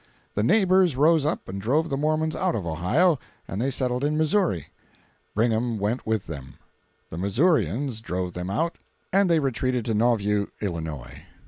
The 0.33 0.41
neighbors 0.41 0.97
rose 0.97 1.27
up 1.27 1.47
and 1.47 1.61
drove 1.61 1.89
the 1.91 1.95
Mormons 1.95 2.35
out 2.35 2.55
of 2.55 2.65
Ohio, 2.65 3.19
and 3.47 3.61
they 3.61 3.69
settled 3.69 4.03
in 4.03 4.17
Missouri. 4.17 4.69
Brigham 5.35 5.77
went 5.77 6.07
with 6.07 6.25
them. 6.25 6.55
The 7.11 7.19
Missourians 7.19 8.01
drove 8.01 8.33
them 8.33 8.49
out 8.49 8.79
and 9.13 9.29
they 9.29 9.37
retreated 9.37 9.85
to 9.85 9.93
Nauvoo, 9.93 10.47
Illinois. 10.59 11.21